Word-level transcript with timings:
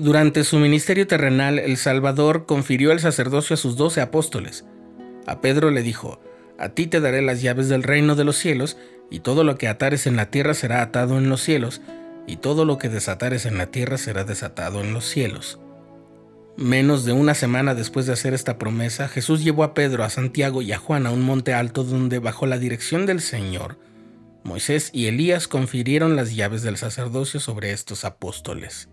Durante 0.00 0.44
su 0.44 0.58
ministerio 0.58 1.06
terrenal, 1.06 1.58
el 1.58 1.76
Salvador 1.76 2.46
confirió 2.46 2.90
el 2.90 3.00
sacerdocio 3.00 3.52
a 3.52 3.58
sus 3.58 3.76
doce 3.76 4.00
apóstoles. 4.00 4.64
A 5.26 5.42
Pedro 5.42 5.70
le 5.70 5.82
dijo, 5.82 6.22
A 6.58 6.70
ti 6.70 6.86
te 6.86 7.00
daré 7.00 7.20
las 7.20 7.42
llaves 7.42 7.68
del 7.68 7.82
reino 7.82 8.16
de 8.16 8.24
los 8.24 8.36
cielos, 8.36 8.78
y 9.10 9.20
todo 9.20 9.44
lo 9.44 9.58
que 9.58 9.68
atares 9.68 10.06
en 10.06 10.16
la 10.16 10.30
tierra 10.30 10.54
será 10.54 10.80
atado 10.80 11.18
en 11.18 11.28
los 11.28 11.42
cielos, 11.42 11.82
y 12.26 12.36
todo 12.36 12.64
lo 12.64 12.78
que 12.78 12.88
desatares 12.88 13.44
en 13.44 13.58
la 13.58 13.66
tierra 13.66 13.98
será 13.98 14.24
desatado 14.24 14.80
en 14.80 14.94
los 14.94 15.04
cielos. 15.04 15.60
Menos 16.56 17.04
de 17.04 17.12
una 17.12 17.34
semana 17.34 17.74
después 17.74 18.06
de 18.06 18.14
hacer 18.14 18.32
esta 18.32 18.56
promesa, 18.56 19.06
Jesús 19.06 19.44
llevó 19.44 19.64
a 19.64 19.74
Pedro, 19.74 20.02
a 20.02 20.08
Santiago 20.08 20.62
y 20.62 20.72
a 20.72 20.78
Juan 20.78 21.06
a 21.06 21.10
un 21.10 21.20
monte 21.20 21.52
alto 21.52 21.84
donde, 21.84 22.20
bajo 22.20 22.46
la 22.46 22.56
dirección 22.56 23.04
del 23.04 23.20
Señor, 23.20 23.76
Moisés 24.44 24.88
y 24.94 25.08
Elías 25.08 25.46
confirieron 25.46 26.16
las 26.16 26.34
llaves 26.34 26.62
del 26.62 26.78
sacerdocio 26.78 27.38
sobre 27.38 27.72
estos 27.72 28.06
apóstoles. 28.06 28.88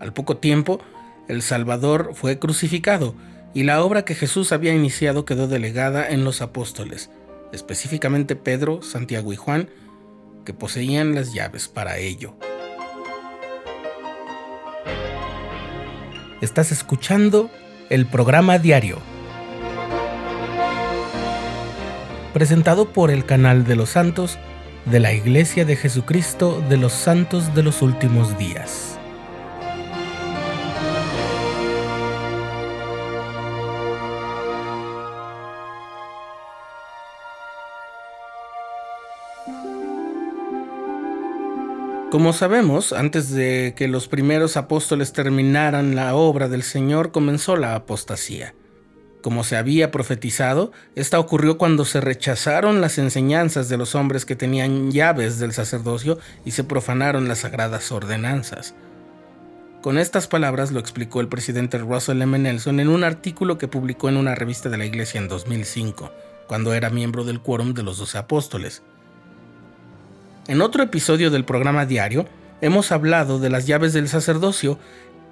Al 0.00 0.12
poco 0.12 0.36
tiempo, 0.36 0.80
el 1.28 1.42
Salvador 1.42 2.10
fue 2.14 2.38
crucificado 2.38 3.14
y 3.54 3.62
la 3.62 3.82
obra 3.82 4.04
que 4.04 4.14
Jesús 4.14 4.52
había 4.52 4.74
iniciado 4.74 5.24
quedó 5.24 5.48
delegada 5.48 6.08
en 6.08 6.24
los 6.24 6.42
apóstoles, 6.42 7.10
específicamente 7.52 8.36
Pedro, 8.36 8.82
Santiago 8.82 9.32
y 9.32 9.36
Juan, 9.36 9.70
que 10.44 10.52
poseían 10.52 11.14
las 11.14 11.32
llaves 11.32 11.66
para 11.68 11.98
ello. 11.98 12.34
Estás 16.42 16.70
escuchando 16.70 17.50
el 17.88 18.06
programa 18.06 18.58
diario, 18.58 18.98
presentado 22.34 22.92
por 22.92 23.10
el 23.10 23.24
canal 23.24 23.64
de 23.64 23.76
los 23.76 23.90
santos 23.90 24.38
de 24.84 25.00
la 25.00 25.14
Iglesia 25.14 25.64
de 25.64 25.76
Jesucristo 25.76 26.62
de 26.68 26.76
los 26.76 26.92
Santos 26.92 27.54
de 27.54 27.62
los 27.62 27.80
Últimos 27.80 28.36
Días. 28.36 28.98
Como 42.10 42.32
sabemos, 42.32 42.92
antes 42.92 43.30
de 43.30 43.74
que 43.76 43.88
los 43.88 44.06
primeros 44.06 44.56
apóstoles 44.56 45.12
terminaran 45.12 45.96
la 45.96 46.14
obra 46.14 46.48
del 46.48 46.62
Señor, 46.62 47.10
comenzó 47.10 47.56
la 47.56 47.74
apostasía. 47.74 48.54
Como 49.22 49.42
se 49.42 49.56
había 49.56 49.90
profetizado, 49.90 50.70
esta 50.94 51.18
ocurrió 51.18 51.58
cuando 51.58 51.84
se 51.84 52.00
rechazaron 52.00 52.80
las 52.80 52.98
enseñanzas 52.98 53.68
de 53.68 53.76
los 53.76 53.96
hombres 53.96 54.24
que 54.24 54.36
tenían 54.36 54.92
llaves 54.92 55.40
del 55.40 55.52
sacerdocio 55.52 56.16
y 56.44 56.52
se 56.52 56.62
profanaron 56.62 57.26
las 57.26 57.40
sagradas 57.40 57.90
ordenanzas. 57.90 58.76
Con 59.82 59.98
estas 59.98 60.28
palabras 60.28 60.70
lo 60.70 60.78
explicó 60.78 61.20
el 61.20 61.28
presidente 61.28 61.78
Russell 61.78 62.22
M. 62.22 62.38
Nelson 62.38 62.78
en 62.78 62.88
un 62.88 63.02
artículo 63.02 63.58
que 63.58 63.66
publicó 63.66 64.08
en 64.08 64.16
una 64.16 64.36
revista 64.36 64.68
de 64.68 64.78
la 64.78 64.84
Iglesia 64.84 65.18
en 65.18 65.26
2005, 65.26 66.12
cuando 66.46 66.72
era 66.72 66.88
miembro 66.88 67.24
del 67.24 67.40
quórum 67.40 67.74
de 67.74 67.82
los 67.82 67.98
doce 67.98 68.16
apóstoles. 68.16 68.84
En 70.48 70.62
otro 70.62 70.84
episodio 70.84 71.32
del 71.32 71.44
programa 71.44 71.86
diario, 71.86 72.28
hemos 72.60 72.92
hablado 72.92 73.40
de 73.40 73.50
las 73.50 73.66
llaves 73.66 73.92
del 73.92 74.08
sacerdocio, 74.08 74.78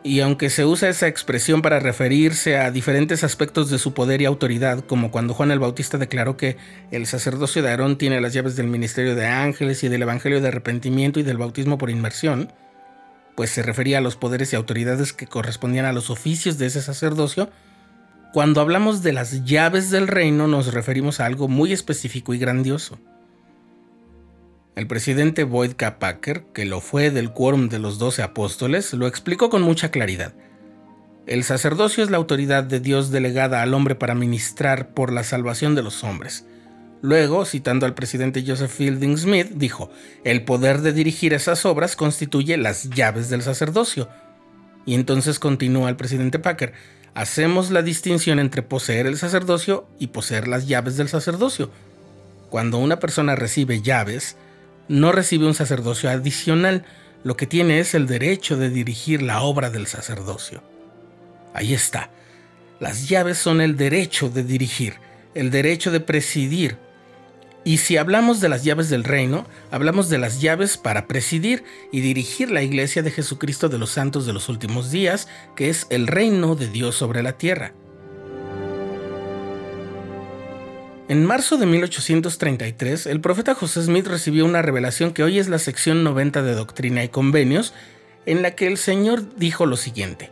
y 0.02 0.20
aunque 0.20 0.50
se 0.50 0.64
usa 0.64 0.88
esa 0.88 1.06
expresión 1.06 1.62
para 1.62 1.78
referirse 1.78 2.58
a 2.58 2.72
diferentes 2.72 3.22
aspectos 3.22 3.70
de 3.70 3.78
su 3.78 3.94
poder 3.94 4.20
y 4.20 4.24
autoridad, 4.24 4.80
como 4.80 5.12
cuando 5.12 5.32
Juan 5.32 5.52
el 5.52 5.60
Bautista 5.60 5.98
declaró 5.98 6.36
que 6.36 6.56
el 6.90 7.06
sacerdocio 7.06 7.62
de 7.62 7.70
Aarón 7.70 7.96
tiene 7.96 8.20
las 8.20 8.32
llaves 8.32 8.56
del 8.56 8.66
ministerio 8.66 9.14
de 9.14 9.26
ángeles 9.26 9.84
y 9.84 9.88
del 9.88 10.02
evangelio 10.02 10.40
de 10.40 10.48
arrepentimiento 10.48 11.20
y 11.20 11.22
del 11.22 11.38
bautismo 11.38 11.78
por 11.78 11.90
inmersión, 11.90 12.52
pues 13.36 13.50
se 13.50 13.62
refería 13.62 13.98
a 13.98 14.02
los 14.02 14.16
poderes 14.16 14.52
y 14.52 14.56
autoridades 14.56 15.12
que 15.12 15.28
correspondían 15.28 15.86
a 15.86 15.92
los 15.92 16.10
oficios 16.10 16.58
de 16.58 16.66
ese 16.66 16.82
sacerdocio, 16.82 17.50
cuando 18.32 18.60
hablamos 18.60 19.04
de 19.04 19.12
las 19.12 19.44
llaves 19.44 19.90
del 19.90 20.08
reino 20.08 20.48
nos 20.48 20.74
referimos 20.74 21.20
a 21.20 21.26
algo 21.26 21.46
muy 21.46 21.72
específico 21.72 22.34
y 22.34 22.38
grandioso. 22.38 22.98
El 24.76 24.88
presidente 24.88 25.44
Boyd 25.44 25.74
K. 25.76 26.00
Packer, 26.00 26.46
que 26.52 26.64
lo 26.64 26.80
fue 26.80 27.12
del 27.12 27.32
quórum 27.32 27.68
de 27.68 27.78
los 27.78 27.98
doce 27.98 28.22
apóstoles, 28.22 28.92
lo 28.92 29.06
explicó 29.06 29.48
con 29.48 29.62
mucha 29.62 29.92
claridad. 29.92 30.34
El 31.26 31.44
sacerdocio 31.44 32.02
es 32.02 32.10
la 32.10 32.16
autoridad 32.16 32.64
de 32.64 32.80
Dios 32.80 33.12
delegada 33.12 33.62
al 33.62 33.72
hombre 33.72 33.94
para 33.94 34.16
ministrar 34.16 34.88
por 34.88 35.12
la 35.12 35.22
salvación 35.22 35.76
de 35.76 35.84
los 35.84 36.02
hombres. 36.02 36.44
Luego, 37.02 37.44
citando 37.44 37.86
al 37.86 37.94
presidente 37.94 38.42
Joseph 38.44 38.72
Fielding 38.72 39.16
Smith, 39.16 39.50
dijo, 39.54 39.90
el 40.24 40.44
poder 40.44 40.80
de 40.80 40.92
dirigir 40.92 41.34
esas 41.34 41.64
obras 41.66 41.94
constituye 41.94 42.56
las 42.56 42.90
llaves 42.90 43.30
del 43.30 43.42
sacerdocio. 43.42 44.08
Y 44.86 44.94
entonces 44.94 45.38
continúa 45.38 45.88
el 45.88 45.96
presidente 45.96 46.40
Packer, 46.40 46.72
hacemos 47.14 47.70
la 47.70 47.82
distinción 47.82 48.40
entre 48.40 48.62
poseer 48.62 49.06
el 49.06 49.18
sacerdocio 49.18 49.86
y 50.00 50.08
poseer 50.08 50.48
las 50.48 50.66
llaves 50.66 50.96
del 50.96 51.08
sacerdocio. 51.08 51.70
Cuando 52.50 52.78
una 52.78 52.98
persona 52.98 53.36
recibe 53.36 53.80
llaves, 53.80 54.36
no 54.88 55.12
recibe 55.12 55.46
un 55.46 55.54
sacerdocio 55.54 56.10
adicional, 56.10 56.84
lo 57.22 57.36
que 57.36 57.46
tiene 57.46 57.80
es 57.80 57.94
el 57.94 58.06
derecho 58.06 58.56
de 58.56 58.70
dirigir 58.70 59.22
la 59.22 59.42
obra 59.42 59.70
del 59.70 59.86
sacerdocio. 59.86 60.62
Ahí 61.54 61.72
está. 61.72 62.10
Las 62.80 63.08
llaves 63.08 63.38
son 63.38 63.60
el 63.60 63.76
derecho 63.76 64.28
de 64.28 64.44
dirigir, 64.44 64.94
el 65.34 65.50
derecho 65.50 65.90
de 65.90 66.00
presidir. 66.00 66.76
Y 67.64 67.78
si 67.78 67.96
hablamos 67.96 68.40
de 68.40 68.50
las 68.50 68.62
llaves 68.62 68.90
del 68.90 69.04
reino, 69.04 69.46
hablamos 69.70 70.10
de 70.10 70.18
las 70.18 70.42
llaves 70.42 70.76
para 70.76 71.06
presidir 71.06 71.64
y 71.92 72.00
dirigir 72.00 72.50
la 72.50 72.62
iglesia 72.62 73.02
de 73.02 73.10
Jesucristo 73.10 73.70
de 73.70 73.78
los 73.78 73.90
santos 73.90 74.26
de 74.26 74.34
los 74.34 74.50
últimos 74.50 74.90
días, 74.90 75.28
que 75.56 75.70
es 75.70 75.86
el 75.88 76.06
reino 76.06 76.56
de 76.56 76.68
Dios 76.68 76.94
sobre 76.94 77.22
la 77.22 77.38
tierra. 77.38 77.72
En 81.06 81.26
marzo 81.26 81.58
de 81.58 81.66
1833, 81.66 83.04
el 83.04 83.20
profeta 83.20 83.54
José 83.54 83.82
Smith 83.82 84.06
recibió 84.06 84.46
una 84.46 84.62
revelación 84.62 85.12
que 85.12 85.22
hoy 85.22 85.38
es 85.38 85.48
la 85.48 85.58
sección 85.58 86.02
90 86.02 86.40
de 86.40 86.54
Doctrina 86.54 87.04
y 87.04 87.10
Convenios, 87.10 87.74
en 88.24 88.40
la 88.40 88.52
que 88.52 88.66
el 88.66 88.78
Señor 88.78 89.36
dijo 89.36 89.66
lo 89.66 89.76
siguiente, 89.76 90.30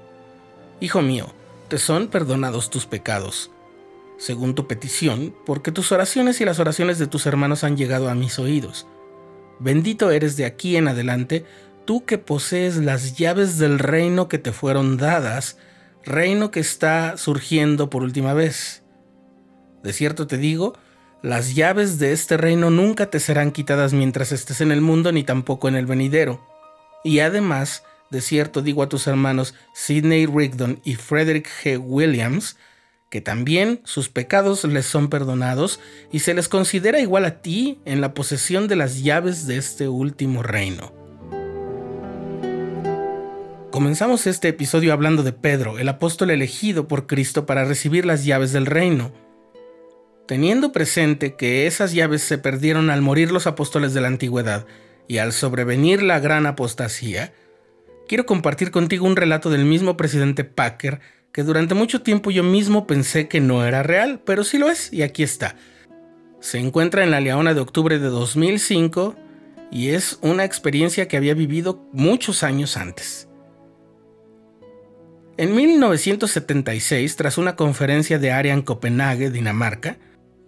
Hijo 0.80 1.02
mío, 1.02 1.34
te 1.68 1.76
son 1.76 2.08
perdonados 2.08 2.70
tus 2.70 2.86
pecados, 2.86 3.50
según 4.16 4.54
tu 4.54 4.66
petición, 4.66 5.34
porque 5.44 5.72
tus 5.72 5.92
oraciones 5.92 6.40
y 6.40 6.46
las 6.46 6.58
oraciones 6.58 6.98
de 6.98 7.06
tus 7.06 7.26
hermanos 7.26 7.64
han 7.64 7.76
llegado 7.76 8.08
a 8.08 8.14
mis 8.14 8.38
oídos. 8.38 8.86
Bendito 9.58 10.10
eres 10.10 10.38
de 10.38 10.46
aquí 10.46 10.78
en 10.78 10.88
adelante, 10.88 11.44
tú 11.84 12.06
que 12.06 12.16
posees 12.16 12.78
las 12.78 13.18
llaves 13.18 13.58
del 13.58 13.78
reino 13.78 14.26
que 14.26 14.38
te 14.38 14.52
fueron 14.52 14.96
dadas, 14.96 15.58
reino 16.02 16.50
que 16.50 16.60
está 16.60 17.18
surgiendo 17.18 17.90
por 17.90 18.02
última 18.02 18.32
vez 18.32 18.81
de 19.82 19.92
cierto 19.92 20.26
te 20.26 20.38
digo, 20.38 20.74
las 21.22 21.54
llaves 21.54 21.98
de 21.98 22.12
este 22.12 22.36
reino 22.36 22.70
nunca 22.70 23.06
te 23.06 23.20
serán 23.20 23.52
quitadas 23.52 23.92
mientras 23.92 24.32
estés 24.32 24.60
en 24.60 24.72
el 24.72 24.80
mundo 24.80 25.12
ni 25.12 25.22
tampoco 25.22 25.68
en 25.68 25.76
el 25.76 25.86
venidero. 25.86 26.44
Y 27.04 27.20
además, 27.20 27.84
de 28.10 28.20
cierto 28.20 28.62
digo 28.62 28.82
a 28.82 28.88
tus 28.88 29.06
hermanos 29.06 29.54
Sidney 29.74 30.26
Rigdon 30.26 30.80
y 30.84 30.96
Frederick 30.96 31.48
G. 31.62 31.78
Williams, 31.80 32.56
que 33.08 33.20
también 33.20 33.80
sus 33.84 34.08
pecados 34.08 34.64
les 34.64 34.86
son 34.86 35.08
perdonados 35.08 35.80
y 36.10 36.20
se 36.20 36.34
les 36.34 36.48
considera 36.48 36.98
igual 36.98 37.24
a 37.24 37.42
ti 37.42 37.80
en 37.84 38.00
la 38.00 38.14
posesión 38.14 38.68
de 38.68 38.76
las 38.76 39.02
llaves 39.02 39.46
de 39.46 39.58
este 39.58 39.88
último 39.88 40.42
reino. 40.42 40.92
Comenzamos 43.70 44.26
este 44.26 44.48
episodio 44.48 44.92
hablando 44.92 45.22
de 45.22 45.32
Pedro, 45.32 45.78
el 45.78 45.88
apóstol 45.88 46.30
elegido 46.30 46.88
por 46.88 47.06
Cristo 47.06 47.46
para 47.46 47.64
recibir 47.64 48.04
las 48.04 48.24
llaves 48.24 48.52
del 48.52 48.66
reino. 48.66 49.12
Teniendo 50.26 50.72
presente 50.72 51.34
que 51.34 51.66
esas 51.66 51.92
llaves 51.92 52.22
se 52.22 52.38
perdieron 52.38 52.90
al 52.90 53.02
morir 53.02 53.32
los 53.32 53.46
apóstoles 53.46 53.92
de 53.92 54.00
la 54.00 54.08
antigüedad 54.08 54.66
y 55.08 55.18
al 55.18 55.32
sobrevenir 55.32 56.02
la 56.02 56.20
gran 56.20 56.46
apostasía, 56.46 57.32
quiero 58.06 58.24
compartir 58.24 58.70
contigo 58.70 59.06
un 59.06 59.16
relato 59.16 59.50
del 59.50 59.64
mismo 59.64 59.96
presidente 59.96 60.44
Packer 60.44 61.00
que 61.32 61.42
durante 61.42 61.74
mucho 61.74 62.02
tiempo 62.02 62.30
yo 62.30 62.44
mismo 62.44 62.86
pensé 62.86 63.26
que 63.26 63.40
no 63.40 63.64
era 63.64 63.82
real, 63.82 64.20
pero 64.24 64.44
sí 64.44 64.58
lo 64.58 64.70
es 64.70 64.92
y 64.92 65.02
aquí 65.02 65.22
está. 65.22 65.56
Se 66.40 66.58
encuentra 66.58 67.02
en 67.02 67.10
la 67.10 67.20
Leona 67.20 67.54
de 67.54 67.60
octubre 67.60 67.98
de 67.98 68.08
2005 68.08 69.16
y 69.70 69.88
es 69.88 70.18
una 70.20 70.44
experiencia 70.44 71.08
que 71.08 71.16
había 71.16 71.34
vivido 71.34 71.88
muchos 71.92 72.42
años 72.42 72.76
antes. 72.76 73.28
En 75.38 75.54
1976, 75.56 77.16
tras 77.16 77.38
una 77.38 77.56
conferencia 77.56 78.18
de 78.18 78.30
área 78.30 78.52
en 78.52 78.62
Copenhague, 78.62 79.30
Dinamarca, 79.30 79.96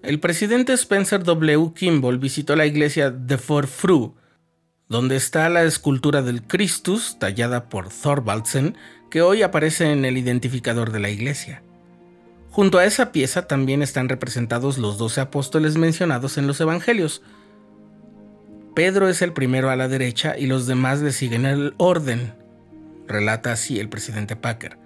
el 0.04 0.20
presidente 0.20 0.72
Spencer 0.74 1.22
W. 1.22 1.72
Kimball 1.74 2.18
visitó 2.18 2.56
la 2.56 2.66
iglesia 2.66 3.10
de 3.10 3.38
Forfru, 3.38 4.14
donde 4.88 5.16
está 5.16 5.48
la 5.48 5.64
escultura 5.64 6.20
del 6.20 6.42
Christus 6.42 7.18
tallada 7.18 7.68
por 7.68 7.88
Thorvaldsen, 7.88 8.76
que 9.10 9.22
hoy 9.22 9.42
aparece 9.42 9.90
en 9.92 10.04
el 10.04 10.18
identificador 10.18 10.92
de 10.92 11.00
la 11.00 11.08
iglesia. 11.08 11.62
Junto 12.50 12.78
a 12.78 12.84
esa 12.84 13.12
pieza 13.12 13.46
también 13.46 13.82
están 13.82 14.08
representados 14.08 14.78
los 14.78 14.98
doce 14.98 15.20
apóstoles 15.20 15.76
mencionados 15.76 16.36
en 16.36 16.46
los 16.46 16.60
evangelios. 16.60 17.22
Pedro 18.74 19.08
es 19.08 19.22
el 19.22 19.32
primero 19.32 19.70
a 19.70 19.76
la 19.76 19.88
derecha 19.88 20.36
y 20.38 20.46
los 20.46 20.66
demás 20.66 21.00
le 21.00 21.12
siguen 21.12 21.46
el 21.46 21.74
orden. 21.78 22.34
relata 23.06 23.52
así 23.52 23.80
el 23.80 23.88
presidente 23.88 24.36
Packer. 24.36 24.83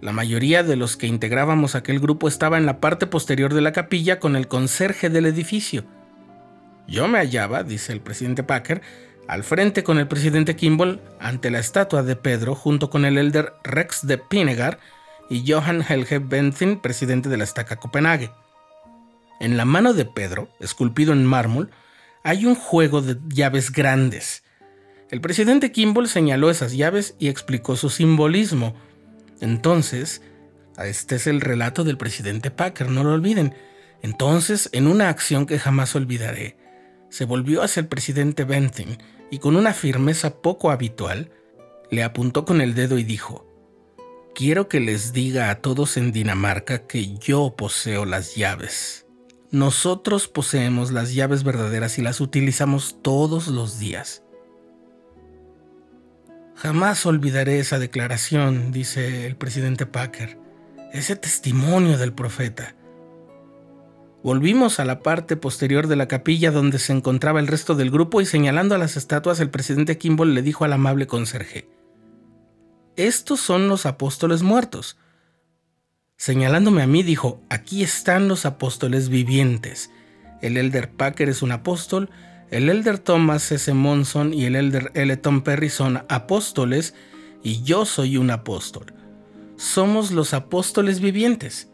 La 0.00 0.12
mayoría 0.12 0.62
de 0.62 0.76
los 0.76 0.96
que 0.96 1.06
integrábamos 1.06 1.74
aquel 1.74 1.98
grupo 1.98 2.28
estaba 2.28 2.58
en 2.58 2.66
la 2.66 2.80
parte 2.80 3.06
posterior 3.06 3.52
de 3.52 3.60
la 3.60 3.72
capilla 3.72 4.20
con 4.20 4.36
el 4.36 4.46
conserje 4.46 5.10
del 5.10 5.26
edificio. 5.26 5.84
Yo 6.86 7.08
me 7.08 7.18
hallaba, 7.18 7.64
dice 7.64 7.92
el 7.92 8.00
presidente 8.00 8.42
Packer, 8.42 8.80
al 9.26 9.44
frente 9.44 9.84
con 9.84 9.98
el 9.98 10.08
presidente 10.08 10.56
Kimball 10.56 11.02
ante 11.20 11.50
la 11.50 11.58
estatua 11.58 12.02
de 12.02 12.16
Pedro 12.16 12.54
junto 12.54 12.88
con 12.88 13.04
el 13.04 13.18
elder 13.18 13.52
Rex 13.62 14.06
de 14.06 14.18
Pinegar 14.18 14.78
y 15.28 15.50
Johan 15.50 15.84
Helge 15.86 16.18
Benthin, 16.18 16.80
presidente 16.80 17.28
de 17.28 17.36
la 17.36 17.44
estaca 17.44 17.76
Copenhague. 17.76 18.30
En 19.40 19.56
la 19.56 19.64
mano 19.64 19.92
de 19.92 20.04
Pedro, 20.04 20.48
esculpido 20.60 21.12
en 21.12 21.26
mármol, 21.26 21.70
hay 22.22 22.46
un 22.46 22.54
juego 22.54 23.02
de 23.02 23.18
llaves 23.28 23.70
grandes. 23.70 24.42
El 25.10 25.20
presidente 25.20 25.72
Kimball 25.72 26.08
señaló 26.08 26.50
esas 26.50 26.72
llaves 26.72 27.14
y 27.18 27.28
explicó 27.28 27.76
su 27.76 27.90
simbolismo. 27.90 28.74
Entonces, 29.40 30.22
este 30.78 31.16
es 31.16 31.26
el 31.26 31.40
relato 31.40 31.84
del 31.84 31.96
presidente 31.98 32.50
Packer, 32.50 32.90
no 32.90 33.04
lo 33.04 33.12
olviden. 33.12 33.54
Entonces, 34.02 34.68
en 34.72 34.86
una 34.86 35.08
acción 35.08 35.46
que 35.46 35.58
jamás 35.58 35.94
olvidaré, 35.96 36.56
se 37.10 37.24
volvió 37.24 37.62
hacia 37.62 37.80
el 37.80 37.88
presidente 37.88 38.44
Bentham 38.44 38.96
y 39.30 39.38
con 39.38 39.56
una 39.56 39.74
firmeza 39.74 40.40
poco 40.40 40.70
habitual, 40.70 41.30
le 41.90 42.02
apuntó 42.02 42.44
con 42.44 42.60
el 42.60 42.74
dedo 42.74 42.98
y 42.98 43.04
dijo, 43.04 43.46
Quiero 44.34 44.68
que 44.68 44.78
les 44.78 45.12
diga 45.12 45.50
a 45.50 45.56
todos 45.56 45.96
en 45.96 46.12
Dinamarca 46.12 46.86
que 46.86 47.16
yo 47.18 47.54
poseo 47.56 48.04
las 48.04 48.36
llaves. 48.36 49.06
Nosotros 49.50 50.28
poseemos 50.28 50.92
las 50.92 51.12
llaves 51.12 51.42
verdaderas 51.42 51.98
y 51.98 52.02
las 52.02 52.20
utilizamos 52.20 52.98
todos 53.02 53.48
los 53.48 53.78
días. 53.78 54.22
Jamás 56.58 57.06
olvidaré 57.06 57.60
esa 57.60 57.78
declaración, 57.78 58.72
dice 58.72 59.28
el 59.28 59.36
presidente 59.36 59.86
Packer, 59.86 60.38
ese 60.92 61.14
testimonio 61.14 61.98
del 61.98 62.12
profeta. 62.12 62.74
Volvimos 64.24 64.80
a 64.80 64.84
la 64.84 64.98
parte 64.98 65.36
posterior 65.36 65.86
de 65.86 65.94
la 65.94 66.08
capilla 66.08 66.50
donde 66.50 66.80
se 66.80 66.92
encontraba 66.92 67.38
el 67.38 67.46
resto 67.46 67.76
del 67.76 67.92
grupo 67.92 68.20
y 68.20 68.26
señalando 68.26 68.74
a 68.74 68.78
las 68.78 68.96
estatuas 68.96 69.38
el 69.38 69.50
presidente 69.50 69.98
Kimball 69.98 70.34
le 70.34 70.42
dijo 70.42 70.64
al 70.64 70.72
amable 70.72 71.06
conserje, 71.06 71.68
Estos 72.96 73.38
son 73.38 73.68
los 73.68 73.86
apóstoles 73.86 74.42
muertos. 74.42 74.98
Señalándome 76.16 76.82
a 76.82 76.88
mí 76.88 77.04
dijo, 77.04 77.40
aquí 77.50 77.84
están 77.84 78.26
los 78.26 78.46
apóstoles 78.46 79.10
vivientes. 79.10 79.92
El 80.42 80.56
elder 80.56 80.90
Packer 80.90 81.28
es 81.28 81.42
un 81.42 81.52
apóstol, 81.52 82.10
el 82.50 82.70
elder 82.70 82.98
Thomas 82.98 83.52
S. 83.52 83.72
Monson 83.74 84.32
y 84.32 84.46
el 84.46 84.56
elder 84.56 84.90
L. 84.94 85.16
Tom 85.18 85.42
Perry 85.42 85.68
son 85.68 86.04
apóstoles 86.08 86.94
y 87.42 87.62
yo 87.62 87.84
soy 87.84 88.16
un 88.16 88.30
apóstol. 88.30 88.94
Somos 89.56 90.10
los 90.12 90.34
apóstoles 90.34 91.00
vivientes. 91.00 91.70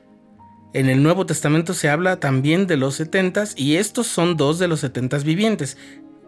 En 0.72 0.88
el 0.88 1.02
Nuevo 1.02 1.26
Testamento 1.26 1.74
se 1.74 1.88
habla 1.88 2.18
también 2.18 2.66
de 2.66 2.76
los 2.76 2.96
setentas 2.96 3.54
y 3.56 3.76
estos 3.76 4.08
son 4.08 4.36
dos 4.36 4.58
de 4.58 4.66
los 4.66 4.80
setentas 4.80 5.22
vivientes, 5.22 5.76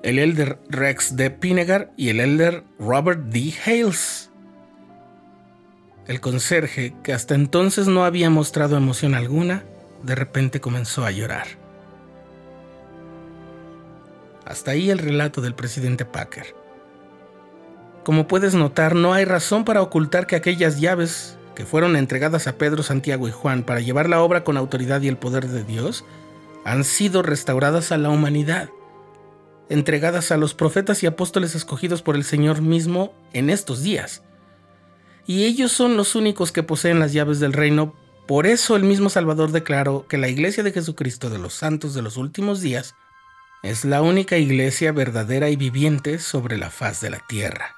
el 0.05 0.21
elder 0.21 0.61
Rex 0.69 1.17
D. 1.17 1.31
Pinegar 1.31 1.93
y 1.97 2.11
el 2.11 2.21
elder 2.21 2.63
Robert 2.79 3.25
D. 3.25 3.53
Hales. 3.65 4.31
El 6.07 6.21
conserje, 6.21 6.95
que 7.03 7.13
hasta 7.13 7.35
entonces 7.35 7.89
no 7.89 8.05
había 8.05 8.31
mostrado 8.31 8.77
emoción 8.77 9.17
alguna, 9.17 9.65
de 10.05 10.15
repente 10.15 10.61
comenzó 10.61 11.05
a 11.05 11.11
llorar. 11.11 11.66
Hasta 14.47 14.71
ahí 14.71 14.91
el 14.91 14.99
relato 14.99 15.41
del 15.41 15.55
presidente 15.55 16.05
Packer. 16.05 16.55
Como 18.05 18.29
puedes 18.29 18.55
notar, 18.55 18.95
no 18.95 19.13
hay 19.13 19.25
razón 19.25 19.65
para 19.65 19.83
ocultar 19.83 20.29
que 20.29 20.37
aquellas 20.37 20.81
llaves 20.81 21.37
que 21.57 21.67
fueron 21.67 21.97
entregadas 21.97 22.47
a 22.47 22.57
Pedro, 22.57 22.85
Santiago 22.85 23.27
y 23.27 23.33
Juan 23.33 23.65
para 23.65 23.81
llevar 23.81 24.09
la 24.09 24.23
obra 24.23 24.45
con 24.45 24.57
autoridad 24.57 25.03
y 25.03 25.09
el 25.09 25.17
poder 25.17 25.49
de 25.49 25.65
Dios, 25.65 26.05
han 26.65 26.85
sido 26.85 27.23
restauradas 27.23 27.91
a 27.91 27.99
la 27.99 28.11
humanidad, 28.11 28.71
entregadas 29.69 30.31
a 30.31 30.37
los 30.37 30.55
profetas 30.55 31.03
y 31.03 31.07
apóstoles 31.07 31.57
escogidos 31.57 32.03
por 32.03 32.15
el 32.15 32.23
Señor 32.23 32.61
mismo 32.61 33.13
en 33.33 33.51
estos 33.51 33.83
días. 33.83 34.23
Y 35.27 35.45
ellos 35.45 35.73
son 35.73 35.97
los 35.97 36.15
únicos 36.15 36.53
que 36.53 36.63
poseen 36.63 37.01
las 37.01 37.13
llaves 37.13 37.41
del 37.41 37.53
reino, 37.53 37.95
por 38.29 38.47
eso 38.47 38.77
el 38.77 38.85
mismo 38.85 39.09
Salvador 39.09 39.51
declaró 39.51 40.07
que 40.07 40.19
la 40.19 40.29
iglesia 40.29 40.63
de 40.63 40.73
Jesucristo 40.73 41.31
de 41.31 41.39
los 41.39 41.55
santos 41.55 41.95
de 41.95 42.03
los 42.03 42.17
últimos 42.17 42.61
días 42.61 42.95
es 43.63 43.85
la 43.85 44.03
única 44.03 44.37
iglesia 44.37 44.93
verdadera 44.93 45.51
y 45.51 45.57
viviente 45.57 46.19
sobre 46.19 46.57
la 46.57 46.71
faz 46.71 47.01
de 47.01 47.11
la 47.11 47.19
tierra. 47.19 47.75